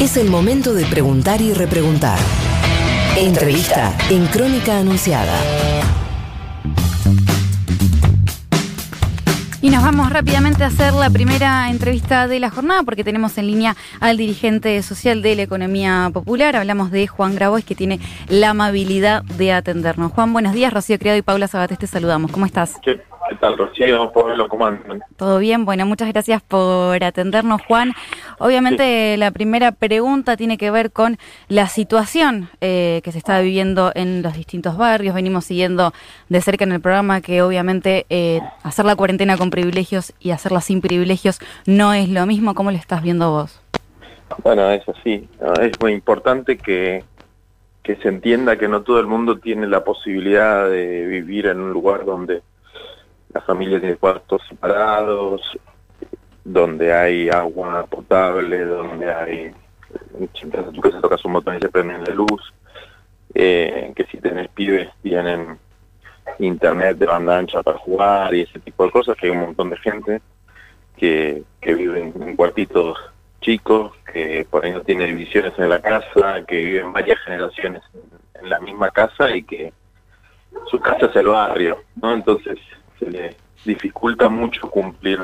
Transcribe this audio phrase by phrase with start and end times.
[0.00, 2.18] Es el momento de preguntar y repreguntar.
[3.16, 5.32] Entrevista en Crónica Anunciada.
[9.62, 13.46] Y nos vamos rápidamente a hacer la primera entrevista de la jornada porque tenemos en
[13.46, 16.56] línea al dirigente social de la economía popular.
[16.56, 20.12] Hablamos de Juan Grabois que tiene la amabilidad de atendernos.
[20.12, 20.74] Juan, buenos días.
[20.74, 22.30] Rocío Criado y Paula Sabates te saludamos.
[22.30, 22.74] ¿Cómo estás?
[22.82, 23.02] ¿Qué, qué
[23.34, 24.12] tal, Rocío?
[24.48, 25.00] ¿cómo andan?
[25.16, 25.64] Todo bien.
[25.64, 27.92] Bueno, muchas gracias por atendernos, Juan.
[28.38, 33.90] Obviamente la primera pregunta tiene que ver con la situación eh, que se está viviendo
[33.94, 35.14] en los distintos barrios.
[35.14, 35.92] Venimos siguiendo
[36.28, 40.60] de cerca en el programa que obviamente eh, hacer la cuarentena con privilegios y hacerla
[40.60, 42.54] sin privilegios no es lo mismo.
[42.54, 43.60] ¿Cómo lo estás viendo vos?
[44.42, 45.28] Bueno, es así.
[45.40, 47.04] No, Es muy importante que,
[47.82, 51.72] que se entienda que no todo el mundo tiene la posibilidad de vivir en un
[51.72, 52.42] lugar donde
[53.36, 55.42] la familia tiene cuartos separados,
[56.42, 59.54] donde hay agua potable, donde hay...
[60.32, 62.54] Si entras a tu casa, tocas un botón y se prende la luz,
[63.34, 65.58] eh, que si tenés pibes tienen
[66.38, 69.68] internet de banda ancha para jugar y ese tipo de cosas, que hay un montón
[69.68, 70.22] de gente
[70.96, 72.96] que, que vive en cuartitos
[73.42, 78.44] chicos, que por ahí no tiene divisiones en la casa, que viven varias generaciones en,
[78.44, 79.74] en la misma casa y que
[80.70, 82.14] su casa es el barrio, ¿no?
[82.14, 82.58] Entonces
[82.98, 85.20] se le dificulta mucho cumplir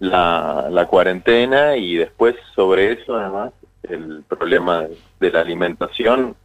[0.00, 4.86] la, cuarentena y después sobre eso además el problema
[5.18, 6.36] de, la alimentación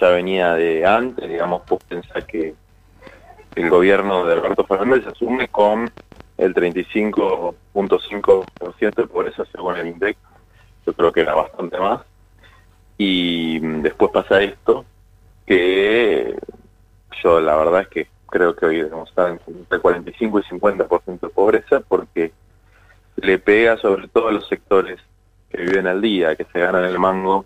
[0.00, 2.54] ya venía de antes, digamos, vos pensás que
[3.54, 5.90] el gobierno de Alberto Fernández asume con
[6.38, 10.16] el 35.5% de pobreza según el INDEC,
[10.86, 12.00] yo creo que era bastante más,
[12.98, 14.84] y después pasa esto,
[15.46, 16.34] que
[17.22, 21.28] yo la verdad es que creo que hoy debemos estar entre 45 y 50% de
[21.28, 22.32] pobreza porque
[23.14, 24.98] le pega sobre todo a los sectores
[25.48, 27.44] que viven al día, que se ganan el mango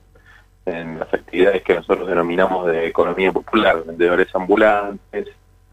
[0.65, 5.29] en las actividades que nosotros denominamos de economía popular, vendedores ambulantes,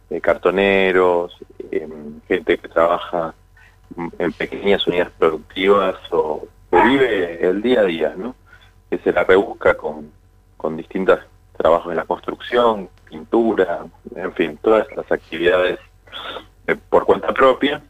[0.09, 1.37] eh, cartoneros,
[1.71, 1.87] eh,
[2.27, 3.33] gente que trabaja
[4.19, 8.35] en pequeñas unidades productivas o que vive el día a día, ¿no?
[8.89, 10.11] Que se la rebusca con,
[10.57, 11.21] con distintos
[11.55, 15.79] trabajos en la construcción, pintura, en fin, todas las actividades
[16.67, 17.81] eh, por cuenta propia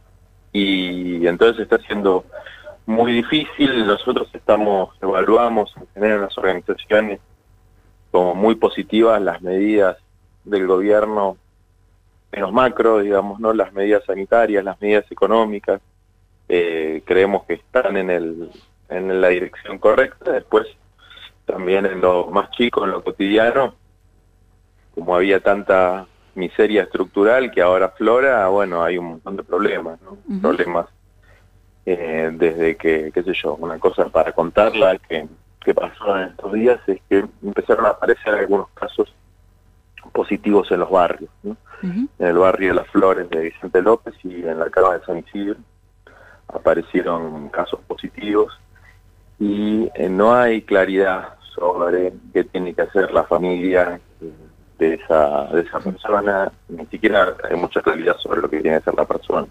[0.51, 2.25] y entonces está siendo
[2.85, 3.87] muy difícil.
[3.87, 7.19] Nosotros estamos, evaluamos en general en las organizaciones
[8.11, 9.97] como muy positivas las medidas
[10.43, 11.37] del gobierno
[12.31, 13.53] menos macro, digamos, ¿no?
[13.53, 15.81] Las medidas sanitarias, las medidas económicas,
[16.49, 18.49] eh, creemos que están en, el,
[18.89, 20.31] en la dirección correcta.
[20.31, 20.67] Después,
[21.45, 23.75] también en lo más chico, en lo cotidiano,
[24.95, 30.17] como había tanta miseria estructural que ahora flora, bueno, hay un montón de problemas, ¿no?
[30.41, 30.87] Problemas
[31.85, 35.27] eh, desde que, qué sé yo, una cosa para contarla que,
[35.63, 39.13] que pasó en estos días es que empezaron a aparecer algunos casos
[40.11, 41.57] positivos en los barrios, ¿no?
[41.83, 45.19] En el barrio de Las Flores de Vicente López y en la cama de San
[45.19, 45.59] Isidro
[46.47, 48.57] aparecieron casos positivos
[49.39, 54.31] y eh, no hay claridad sobre qué tiene que hacer la familia eh,
[54.77, 58.81] de esa, de esa persona, ni siquiera hay mucha claridad sobre lo que tiene que
[58.81, 59.47] hacer la persona.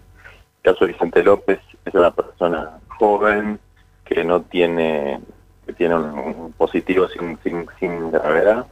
[0.63, 3.59] El caso de Vicente López es una persona joven
[4.03, 5.19] que no tiene,
[5.65, 8.65] que tiene un, un positivo sin, sin, sin gravedad,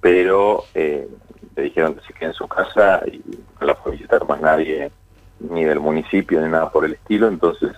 [0.00, 1.08] pero eh,
[1.56, 3.22] le dijeron que se quede en su casa y
[3.60, 4.90] no la fue a visitar más nadie,
[5.40, 7.72] ni del municipio, ni nada por el estilo, entonces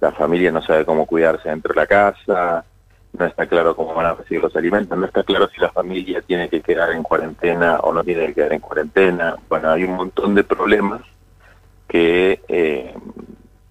[0.00, 2.64] la familia no sabe cómo cuidarse dentro de la casa,
[3.18, 6.22] no está claro cómo van a recibir los alimentos, no está claro si la familia
[6.22, 9.36] tiene que quedar en cuarentena o no tiene que quedar en cuarentena.
[9.48, 11.02] Bueno, hay un montón de problemas
[11.88, 12.94] que eh,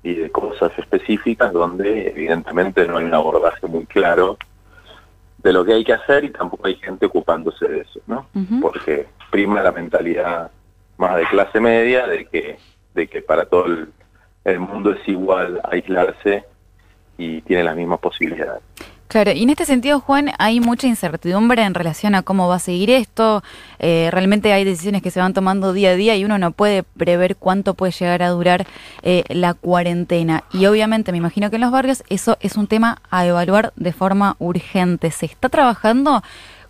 [0.03, 4.37] y de cosas específicas donde evidentemente no hay un abordaje muy claro
[5.39, 8.27] de lo que hay que hacer y tampoco hay gente ocupándose de eso, ¿no?
[8.61, 10.51] Porque prima la mentalidad
[10.97, 12.57] más de clase media de que
[12.93, 13.89] de que para todo el,
[14.43, 16.45] el mundo es igual aislarse
[17.17, 18.63] y tiene las mismas posibilidades.
[19.07, 22.59] Claro, y en este sentido, Juan, hay mucha incertidumbre en relación a cómo va a
[22.59, 23.41] seguir esto.
[23.79, 26.83] Eh, realmente hay decisiones que se van tomando día a día y uno no puede
[26.83, 28.67] prever cuánto puede llegar a durar
[29.03, 30.43] eh, la cuarentena.
[30.51, 33.93] Y obviamente, me imagino que en los barrios eso es un tema a evaluar de
[33.93, 35.09] forma urgente.
[35.11, 36.21] ¿Se está trabajando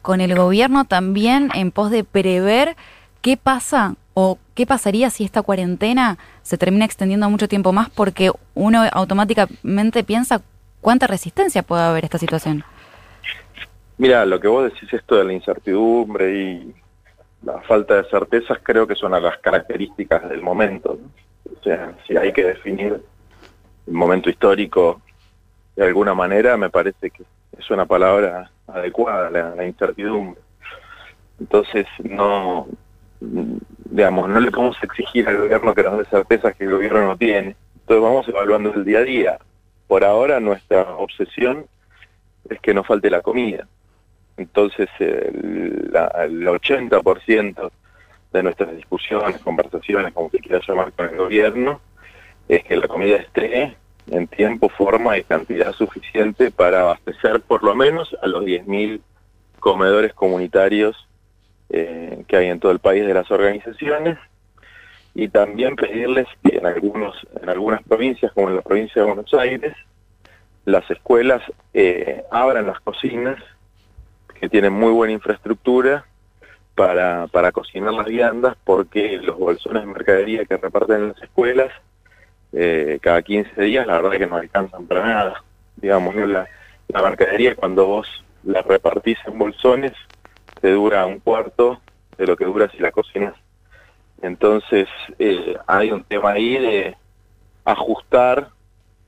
[0.04, 2.78] con el gobierno también en pos de prever
[3.24, 7.90] qué pasa o qué pasaría si esta cuarentena se termina extendiendo mucho tiempo más?
[7.90, 10.44] Porque uno automáticamente piensa
[10.88, 12.63] cuánta resistencia puede haber esta situación.
[13.98, 16.74] Mira, lo que vos decís esto de la incertidumbre y
[17.44, 20.98] la falta de certezas creo que son a las características del momento.
[21.44, 23.04] O sea, si hay que definir
[23.86, 25.01] el momento histórico
[25.75, 27.24] de alguna manera me parece que
[27.60, 30.40] es una palabra adecuada, la, incertidumbre.
[31.38, 32.66] Entonces, no,
[33.19, 37.18] digamos, no le podemos exigir al gobierno que nos dé certezas que el gobierno no
[37.18, 37.57] tiene.
[37.75, 39.38] Entonces vamos evaluando el día a día.
[39.88, 41.66] Por ahora nuestra obsesión
[42.50, 43.68] es que no falte la comida.
[44.38, 47.72] Entonces el, el 80%
[48.34, 51.81] de nuestras discusiones, conversaciones, como se quiera llamar con el gobierno,
[52.48, 53.75] es que la comida esté
[54.10, 59.01] en tiempo, forma y cantidad suficiente para abastecer por lo menos a los 10.000
[59.60, 61.07] comedores comunitarios
[61.69, 64.18] eh, que hay en todo el país de las organizaciones
[65.18, 69.34] y también pedirles que en, algunos, en algunas provincias, como en la provincia de Buenos
[69.34, 69.74] Aires,
[70.64, 71.42] las escuelas
[71.74, 73.42] eh, abran las cocinas
[74.40, 76.06] que tienen muy buena infraestructura
[76.75, 81.72] para, para cocinar las viandas porque los bolsones de mercadería que reparten en las escuelas
[82.54, 85.44] eh, cada 15 días, la verdad que no alcanzan para nada.
[85.78, 86.48] Digamos, la,
[86.90, 89.94] la mercadería cuando vos la repartís en bolsones,
[90.62, 91.81] te dura un cuarto
[92.19, 93.34] de lo que dura si la cocinas.
[94.22, 94.88] Entonces,
[95.19, 96.98] eh, hay un tema ahí de
[97.66, 98.50] ajustar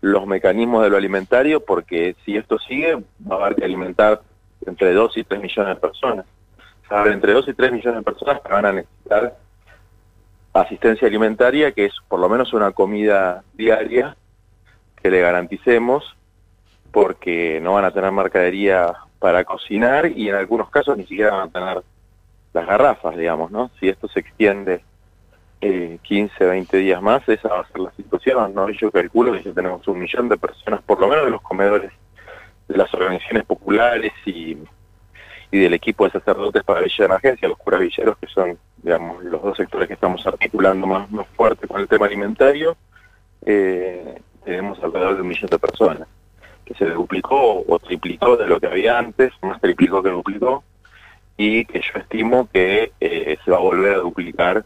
[0.02, 2.96] los mecanismos de lo alimentario, porque si esto sigue,
[3.30, 4.22] va a haber que alimentar
[4.66, 6.26] entre 2 y 3 millones de personas.
[7.06, 9.38] Entre 2 y 3 millones de personas que van a necesitar
[10.54, 14.16] asistencia alimentaria, que es por lo menos una comida diaria
[15.02, 16.16] que le garanticemos,
[16.92, 21.50] porque no van a tener mercadería para cocinar y en algunos casos ni siquiera van
[21.50, 21.84] a tener
[22.54, 23.70] las garrafas, digamos, ¿no?
[23.80, 24.84] Si esto se extiende
[25.62, 28.70] eh, 15, 20 días más, esa va a ser la situación, ¿no?
[28.70, 31.92] Yo calculo que ya tenemos un millón de personas, por lo menos de los comedores
[32.68, 34.58] de las organizaciones populares y
[35.52, 39.24] y del equipo de sacerdotes para Villa de Emergencia, los curas villeros, que son, digamos,
[39.24, 42.78] los dos sectores que estamos articulando más, fuerte con el tema alimentario,
[43.46, 46.08] eh, tenemos alrededor de un millón de personas,
[46.66, 50.64] que se duplicó o triplicó de lo que había antes, más triplicó que duplicó,
[51.36, 54.66] y que yo estimo que eh, se va a volver a duplicar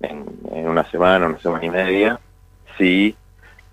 [0.00, 0.24] en,
[0.66, 2.20] una semana, una semana y media,
[2.78, 3.16] si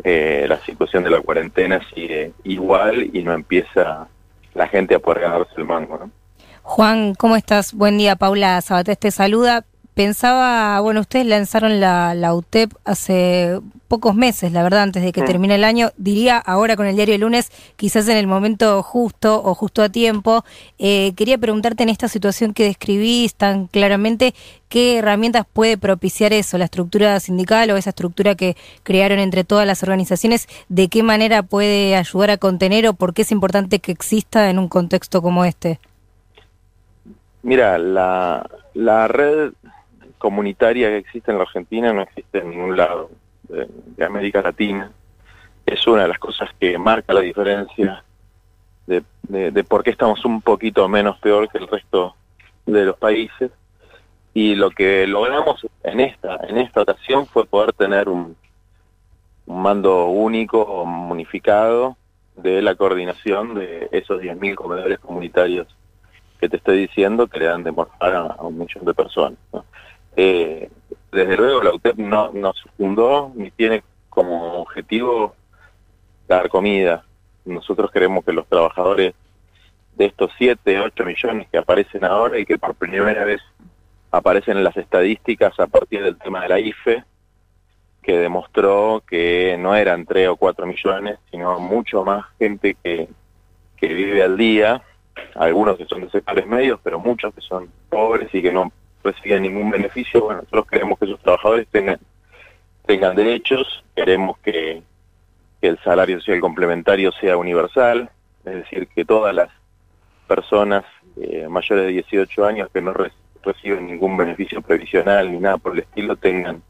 [0.04, 4.08] eh, la situación de la cuarentena sigue igual y no empieza
[4.54, 6.12] la gente a poder ganarse el mango, ¿no?
[6.64, 7.74] Juan, ¿cómo estás?
[7.74, 9.66] Buen día, Paula Sabatés te saluda.
[9.94, 13.60] Pensaba, bueno, ustedes lanzaron la, la UTEP hace
[13.90, 15.90] pocos meses, la verdad, antes de que termine el año.
[15.98, 19.90] Diría ahora con el diario el lunes, quizás en el momento justo o justo a
[19.90, 20.46] tiempo.
[20.80, 24.34] Eh, quería preguntarte en esta situación que describís tan claramente,
[24.70, 29.68] ¿qué herramientas puede propiciar eso, la estructura sindical o esa estructura que crearon entre todas
[29.68, 30.48] las organizaciones?
[30.70, 34.58] ¿De qué manera puede ayudar a contener o por qué es importante que exista en
[34.58, 35.82] un contexto como este?
[37.44, 39.52] Mira, la, la red
[40.22, 43.10] comunitaria que existe en la Argentina no existe en ningún lado
[43.50, 44.92] de, América Latina.
[45.66, 48.04] Es una de las cosas que marca la diferencia
[48.86, 52.16] de, de, por qué estamos un poquito menos peor que el resto
[52.68, 53.52] de los países.
[54.34, 58.38] Y lo que logramos en esta, en esta ocasión fue poder tener un,
[59.48, 61.98] un mando único unificado
[62.36, 65.68] de la coordinación de esos 10.000 comedores comunitarios
[66.42, 69.38] que te estoy diciendo que le dan de morfar a, un millón de personas.
[70.16, 70.70] Eh,
[71.12, 75.36] desde luego la UTEP no, no se fundó ni tiene como objetivo
[76.28, 77.04] dar comida.
[77.46, 79.14] Nosotros queremos que los trabajadores
[79.96, 83.42] de estos 7, 8 millones que aparecen ahora y que por primera vez
[84.12, 87.04] aparecen en las estadísticas a partir del tema de la IFE,
[88.02, 93.08] que demostró que no eran 3 o 4 millones, sino mucho más gente que,
[93.78, 94.82] que vive al día
[95.36, 98.72] algunos que son de sectores medios, pero muchos que son pobres y que no
[99.04, 100.22] reciben ningún beneficio.
[100.22, 102.00] Bueno, nosotros queremos que esos trabajadores tengan,
[102.86, 104.84] tengan derechos, queremos que,
[105.62, 108.10] el salario social complementario sea universal,
[108.46, 109.50] es decir, que todas las
[110.28, 110.84] personas
[111.18, 112.94] eh, mayores de 18 años que no
[113.44, 116.64] reciben ningún beneficio previsional ni nada por el estilo tengan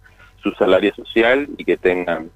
[0.43, 2.31] su salario social y que tengan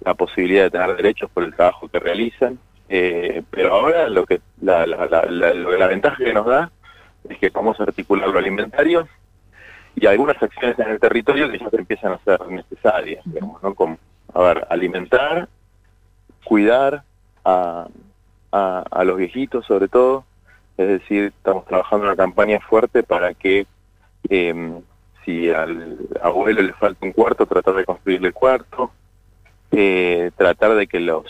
[0.00, 2.58] la posibilidad de tener derechos por el trabajo que realizan.
[2.88, 6.72] Eh, pero ahora lo que la, la, la, ventaja que nos da
[7.28, 9.06] es que vamos a articular lo alimentario
[9.96, 13.74] y algunas acciones en el territorio que ya empiezan a ser necesarias, digamos, ¿no?
[13.74, 13.98] Como,
[14.34, 15.48] a ver, alimentar,
[16.44, 17.02] cuidar
[17.44, 17.88] a,
[18.52, 20.24] a, los viejitos sobre todo,
[20.76, 23.66] es decir, estamos trabajando una campaña fuerte para que
[24.28, 24.80] eh,
[25.24, 28.90] si al abuelo le falta un cuarto, tratar de construirle el cuarto,
[29.72, 31.24] eh, tratar de que los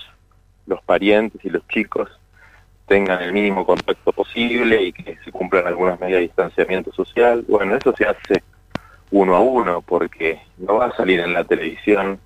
[0.67, 2.09] los parientes y los chicos
[2.91, 7.45] tengan el mínimo contacto posible y que se cumplan algunas medidas de distanciamiento social.
[7.47, 8.43] Bueno, eso se hace
[9.13, 12.19] uno a uno porque no va a salir en la televisión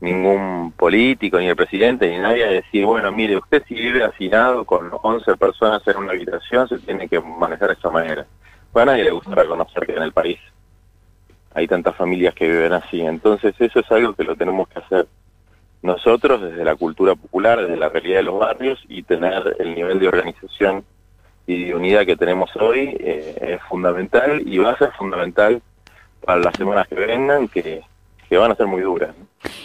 [0.00, 4.64] ningún político, ni el presidente, ni nadie a decir, bueno, mire, usted si vive hacinado
[4.64, 8.26] con 11 personas en una habitación, se tiene que manejar de esa manera.
[8.72, 10.40] Bueno, a nadie le gusta reconocer que en el país
[11.54, 13.00] hay tantas familias que viven así.
[13.00, 15.06] Entonces eso es algo que lo tenemos que hacer
[15.84, 19.98] nosotros desde la cultura popular, desde la realidad de los barrios y tener el nivel
[20.00, 20.82] de organización
[21.46, 25.60] y de unidad que tenemos hoy eh, es fundamental y va a ser fundamental
[26.24, 27.82] para las semanas que vengan, que,
[28.30, 29.14] que van a ser muy duras.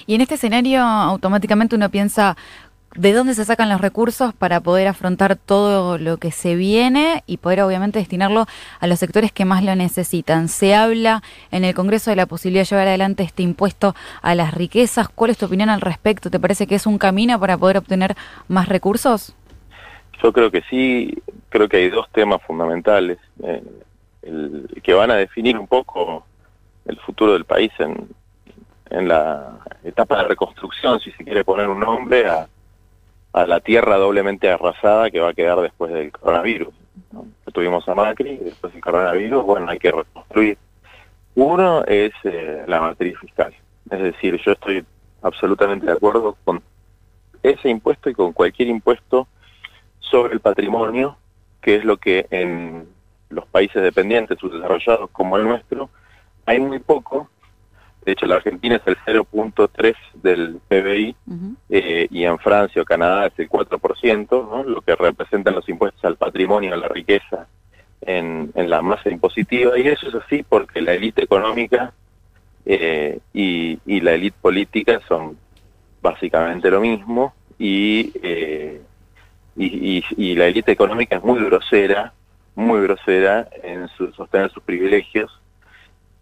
[0.05, 2.35] Y en este escenario automáticamente uno piensa,
[2.95, 7.37] ¿de dónde se sacan los recursos para poder afrontar todo lo que se viene y
[7.37, 8.45] poder obviamente destinarlo
[8.79, 10.47] a los sectores que más lo necesitan?
[10.47, 14.53] Se habla en el Congreso de la posibilidad de llevar adelante este impuesto a las
[14.53, 15.09] riquezas.
[15.09, 16.29] ¿Cuál es tu opinión al respecto?
[16.29, 18.15] ¿Te parece que es un camino para poder obtener
[18.47, 19.35] más recursos?
[20.21, 21.17] Yo creo que sí,
[21.49, 23.63] creo que hay dos temas fundamentales eh,
[24.83, 26.25] que van a definir un poco
[26.85, 28.09] el futuro del país en,
[28.89, 32.47] en la etapa de reconstrucción, si se quiere poner un nombre, a,
[33.33, 36.73] a la tierra doblemente arrasada que va a quedar después del coronavirus.
[37.53, 40.57] Tuvimos a Macri, después del coronavirus, bueno, hay que reconstruir.
[41.35, 43.53] Uno es eh, la matriz fiscal,
[43.89, 44.85] es decir, yo estoy
[45.21, 46.61] absolutamente de acuerdo con
[47.43, 49.27] ese impuesto y con cualquier impuesto
[49.99, 51.17] sobre el patrimonio,
[51.61, 52.87] que es lo que en
[53.29, 55.89] los países dependientes, subdesarrollados como el nuestro,
[56.45, 57.29] hay muy poco.
[58.09, 61.15] De hecho, la Argentina es el 0.3 del PBI
[61.69, 64.63] eh, y en Francia o Canadá es el 4%, ¿no?
[64.63, 67.45] lo que representan los impuestos al patrimonio, a la riqueza
[68.01, 69.77] en, en la masa impositiva.
[69.77, 71.93] Y eso es así porque la élite económica
[72.65, 75.37] eh, y, y, la élite política son
[76.01, 78.81] básicamente lo mismo y, eh,
[79.55, 82.11] y, y, y la élite económica es muy grosera,
[82.55, 85.29] muy grosera en su, sostener sus privilegios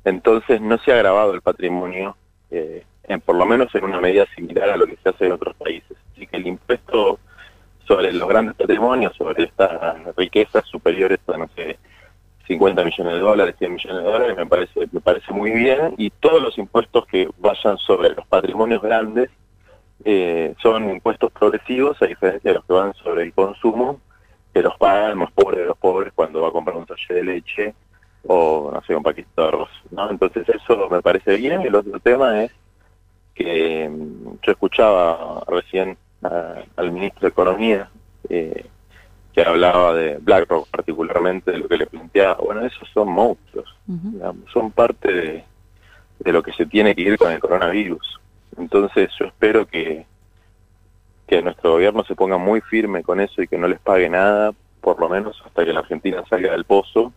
[0.08, 2.16] entonces no se ha agravado el patrimonio,
[2.50, 5.34] eh, en, por lo menos en una medida similar a lo que se hace en
[5.34, 5.98] otros países.
[6.14, 7.20] Así que el impuesto
[7.86, 11.78] sobre los grandes patrimonios, sobre estas riquezas superiores a, no sé,
[12.48, 15.94] 50 millones de dólares, 100 millones de dólares, me parece, me parece muy bien.
[15.98, 19.30] Y todos los impuestos que vayan sobre los patrimonios grandes
[20.06, 24.00] eh, son impuestos progresivos, a diferencia de los que van sobre el consumo,
[24.54, 27.18] que los pagan el más pobre de los pobres cuando va a comprar un sachet
[27.18, 27.76] de leche
[28.28, 30.10] o no sé, de arroz, ¿no?
[30.10, 31.62] Entonces eso me parece bien.
[31.62, 32.52] Y el otro tema es
[33.34, 37.90] que mm, yo escuchaba recién al ministro de Economía
[38.28, 38.66] eh,
[39.34, 42.38] que hablaba de BlackRock particularmente, de lo que le planteaba.
[42.44, 43.74] Bueno, esos son monstruos,
[44.52, 45.44] son parte de,
[46.20, 48.20] de lo que se tiene que ir con el coronavirus.
[48.58, 50.06] Entonces yo espero que,
[51.28, 54.54] que nuestro gobierno se ponga muy firme con eso y que no les pague nada,
[54.82, 57.14] por lo menos hasta que la Argentina salga del pozo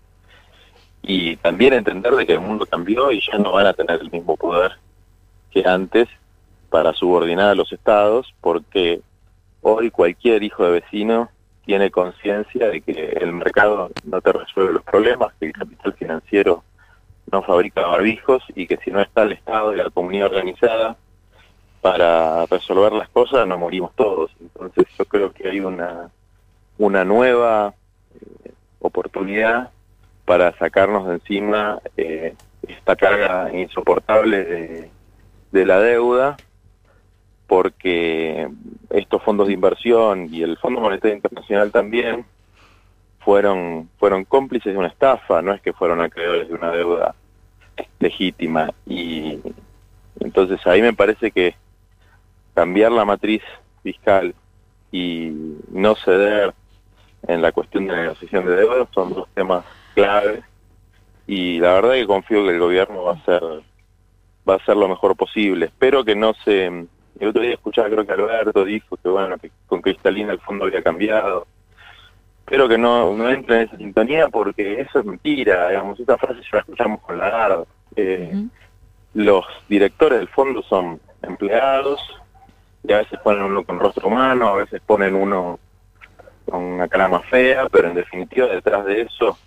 [1.02, 4.11] y también entender de que el mundo cambió y ya no van a tener el
[4.11, 4.73] mismo poder
[5.50, 6.09] que antes
[6.69, 9.00] para subordinar a los estados, porque
[9.62, 11.30] hoy cualquier hijo de vecino
[11.64, 16.64] tiene conciencia de que el mercado no te resuelve los problemas, que el capital financiero
[17.30, 20.97] no fabrica barbijos y que si no está el Estado y la comunidad organizada
[21.80, 24.30] para resolver las cosas, nos morimos todos.
[24.40, 26.11] Entonces yo creo que hay una,
[26.78, 27.75] una nueva
[28.14, 29.71] eh, oportunidad
[30.30, 32.37] para sacarnos de encima eh,
[32.68, 34.88] esta carga insoportable
[35.50, 36.37] de, la deuda,
[37.49, 38.49] porque
[38.90, 42.25] estos fondos de inversión y el Fondo Monetario Internacional también
[43.18, 47.16] fueron, fueron cómplices de una estafa, no es que fueron acreedores de una deuda
[47.99, 48.70] legítima.
[48.87, 49.40] Y
[50.20, 51.56] entonces ahí me parece que
[52.54, 53.42] cambiar la matriz
[53.82, 54.32] fiscal
[54.92, 56.54] y no ceder
[57.26, 60.42] en la cuestión de negociación de deuda son dos temas clave
[61.26, 63.42] y la verdad que confío que el gobierno va a hacer
[64.49, 65.66] va a hacer lo mejor posible.
[65.66, 69.50] Espero que no se el otro día escuchaba creo que Alberto dijo que bueno que
[69.66, 71.47] con Cristalina el fondo había cambiado.
[72.40, 76.40] Espero que no, no entre en esa sintonía porque eso es mentira, digamos, esta frase
[76.40, 78.44] ya la escuchamos con la eh,
[79.14, 82.00] Los directores del fondo son empleados
[82.82, 85.61] y a veces ponen uno con rostro humano, a veces ponen uno
[86.50, 89.38] con una cara más fea, pero en definitiva detrás de eso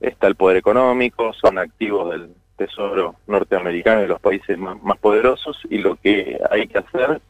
[0.00, 5.78] está el poder económico, son activos del tesoro norteamericano de los países más, poderosos y
[5.78, 7.20] lo que hay que hacer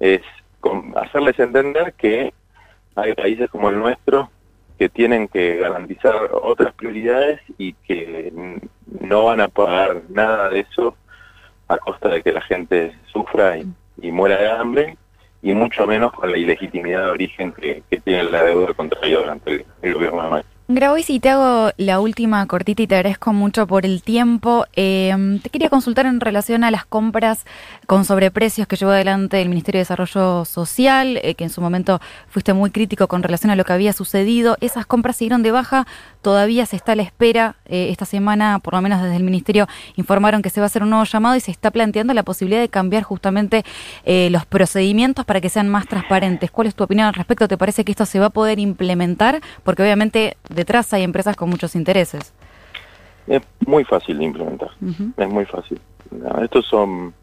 [0.00, 0.22] es
[0.96, 2.32] hacerles entender que
[2.94, 4.30] hay países como el nuestro
[4.78, 8.32] que tienen que garantizar otras prioridades y que
[9.00, 10.96] no van a pagar nada de eso
[11.68, 13.66] a costa de que la gente sufra y,
[14.10, 14.96] muera de hambre
[15.42, 19.94] y mucho menos con la ilegitimidad de origen que, tiene la deuda contraída durante el,
[19.94, 20.50] gobierno de Macri.
[20.74, 24.64] Grabois, y te hago la última cortita y te agradezco mucho por el tiempo.
[24.74, 27.44] Eh, te quería consultar en relación a las compras
[27.86, 32.00] con sobreprecios que llevó adelante el Ministerio de Desarrollo Social, eh, que en su momento
[32.28, 34.56] fuiste muy crítico con relación a lo que había sucedido.
[34.60, 35.86] Esas compras siguieron de baja,
[36.22, 37.56] todavía se está a la espera.
[37.66, 40.82] Eh, esta semana, por lo menos desde el Ministerio, informaron que se va a hacer
[40.82, 43.64] un nuevo llamado y se está planteando la posibilidad de cambiar justamente
[44.04, 46.50] los procedimientos para que sean más transparentes.
[46.50, 47.48] ¿Cuál es tu opinión al respecto?
[47.48, 49.40] ¿Te parece que esto se va a poder implementar?
[49.64, 52.32] Porque obviamente detrás hay empresas con muchos intereses.
[53.26, 54.70] Es muy fácil de implementar,
[55.16, 55.80] es muy fácil.
[56.42, 57.14] estos son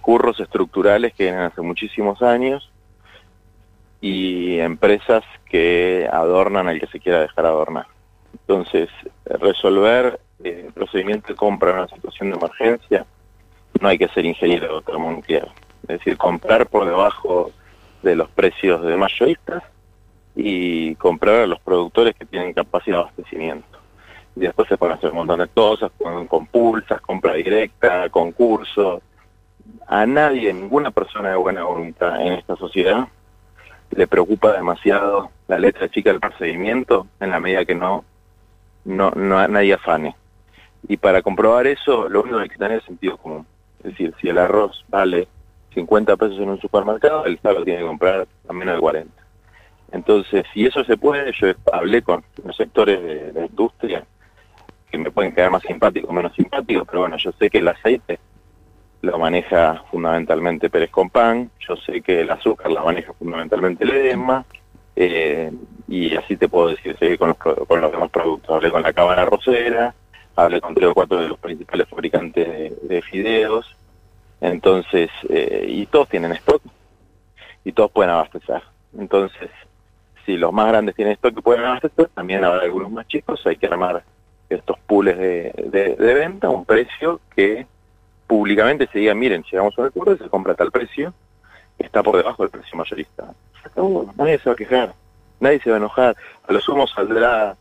[0.00, 2.70] curros estructurales que vienen hace muchísimos años
[4.00, 7.86] y empresas que adornan al que se quiera dejar adornar.
[8.32, 8.88] Entonces,
[9.24, 13.06] resolver el eh, procedimiento de compra en una situación de emergencia,
[13.80, 15.48] no hay que ser ingeniero termonuclear.
[15.82, 17.50] Es decir, comprar por debajo
[18.02, 19.62] de los precios de mayoristas
[20.36, 23.78] y comprar a los productores que tienen capacidad de abastecimiento.
[24.36, 25.90] Y después se pueden hacer un montón de cosas,
[26.28, 29.00] con, pulsas, compra directa, concursos.
[29.86, 33.08] A nadie, ninguna persona de buena voluntad en esta sociedad
[33.90, 38.04] le preocupa demasiado la letra chica del procedimiento en la medida que no,
[38.84, 40.14] no, no nadie afane.
[40.86, 43.46] Y para comprobar eso, lo único que hay que tener es sentido común.
[43.78, 45.28] Es decir, si el arroz vale
[45.72, 49.25] 50 pesos en un supermercado, el lo tiene que comprar a menos de 40.
[49.92, 54.04] Entonces, si eso se puede, yo hablé con los sectores de la industria
[54.90, 57.68] que me pueden quedar más simpáticos o menos simpáticos, pero bueno, yo sé que el
[57.68, 58.18] aceite
[59.02, 64.44] lo maneja fundamentalmente Pérez Compán, yo sé que el azúcar la maneja fundamentalmente Ledesma,
[64.96, 65.52] eh,
[65.88, 68.50] y así te puedo decir, seguir con los, con los demás productos.
[68.50, 69.94] Hablé con la cámara rosera,
[70.34, 73.76] hablé con tres o cuatro de los principales fabricantes de, fideos,
[74.40, 76.62] entonces, eh, y todos tienen stock,
[77.64, 78.62] y todos pueden abastecer.
[78.98, 79.50] Entonces,
[80.26, 83.56] si los más grandes tienen esto que pueden abastecer, también habrá algunos más chicos, hay
[83.56, 84.02] que armar
[84.50, 87.66] estos pools de, venta a un precio que
[88.26, 91.14] públicamente se diga, miren, llegamos a un acuerdo y se compra tal precio,
[91.78, 93.32] está por debajo del precio mayorista.
[94.16, 94.94] nadie se va a quejar,
[95.40, 96.16] nadie se va a enojar.
[96.48, 97.56] A lo sumo saldrá,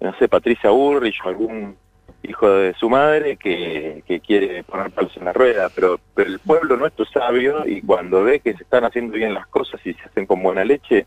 [0.00, 1.76] no sé, Patricia Burrich o algún
[2.22, 6.76] hijo de su madre que, quiere poner palos en la rueda, pero, pero el pueblo
[6.76, 10.02] nuestro es sabio y cuando ve que se están haciendo bien las cosas y se
[10.04, 11.06] hacen con buena leche,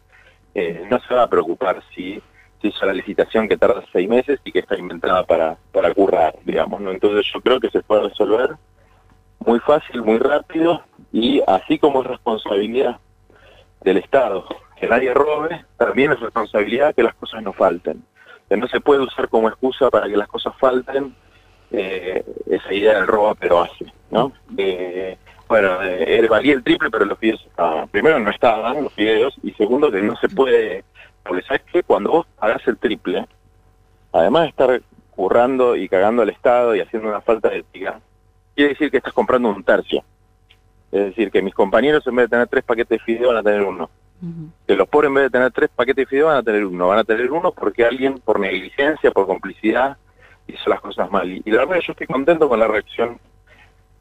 [0.58, 2.20] eh, no se va a preocupar si
[2.60, 6.36] se hizo la licitación que tarda seis meses y que está inventada para, para currar,
[6.46, 6.89] digamos, ¿no?
[6.89, 8.56] Entonces yo creo que se puede resolver
[9.46, 13.00] muy fácil, muy rápido y así como es responsabilidad
[13.82, 14.48] del Estado
[14.80, 18.04] que nadie robe, también es responsabilidad que las cosas no falten.
[18.50, 21.15] Que no se puede usar como excusa para que las cosas falten
[21.72, 24.32] eh, esa idea del robo pero hace, ¿no?
[24.58, 27.88] Eh, bueno, eh, valía el triple, pero los fideos estaban.
[27.89, 30.83] Primero, no estaban los fideos, y segundo, que no se puede,
[31.23, 33.25] porque sabes que cuando vos hagas el triple,
[34.12, 34.81] además de estar
[35.12, 37.99] currando y cagando al Estado y haciendo una falta de ética,
[38.55, 40.03] quiere decir que estás comprando un tercio.
[40.91, 43.43] Es decir, que mis compañeros en vez de tener tres paquetes de fideos van a
[43.43, 43.89] tener uno.
[44.65, 46.88] Que los pobres en vez de tener tres paquetes de fideos van a tener uno.
[46.88, 49.97] Van a tener uno porque alguien, por negligencia, por complicidad,
[50.47, 51.29] hizo las cosas mal.
[51.29, 53.19] Y la verdad yo estoy contento con la reacción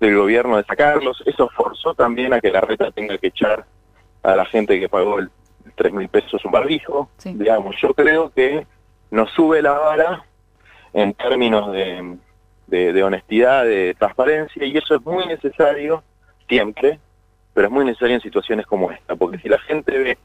[0.01, 1.23] del gobierno de sacarlos.
[1.27, 3.65] Eso forzó también a que la reta tenga que echar
[4.23, 5.31] a la gente que pagó el,
[5.75, 7.11] tres mil pesos un barbijo.
[7.25, 8.67] Digamos, yo creo que
[9.11, 10.25] nos sube la vara
[10.93, 12.17] en términos de,
[12.67, 16.03] de, honestidad, de transparencia, y eso es muy necesario
[16.49, 16.99] siempre,
[17.55, 20.19] pero es muy necesario en situaciones como esta, porque si la gente ve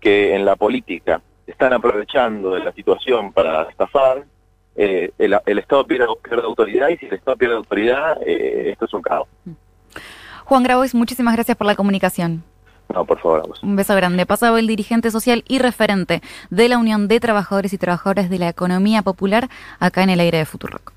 [0.00, 4.24] que en la política están aprovechando de la situación para estafar,
[4.76, 6.06] eh, el, Estado pierde,
[6.44, 9.28] autoridad y si el Estado pierde autoridad, eh, esto es un caos.
[10.44, 12.42] Juan Grabois, muchísimas gracias por la comunicación.
[12.92, 13.52] No, por favor.
[13.62, 14.26] Un beso grande.
[14.26, 18.48] Pasado el dirigente social y referente de la Unión de Trabajadores y Trabajadoras de la
[18.48, 20.92] Economía Popular acá en el aire de Futurock.